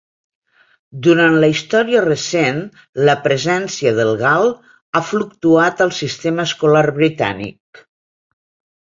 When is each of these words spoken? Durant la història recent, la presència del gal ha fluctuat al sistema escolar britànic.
Durant 1.07 1.35
la 1.43 1.49
història 1.55 2.01
recent, 2.05 2.63
la 3.09 3.15
presència 3.27 3.93
del 4.01 4.11
gal 4.25 4.51
ha 4.55 5.05
fluctuat 5.13 5.87
al 5.89 5.97
sistema 6.03 6.51
escolar 6.51 6.87
britànic. 7.01 7.87